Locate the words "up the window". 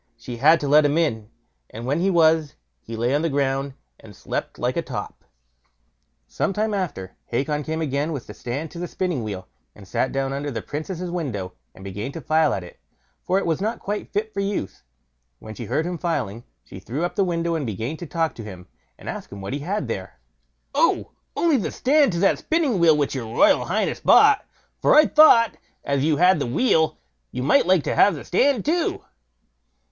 17.03-17.53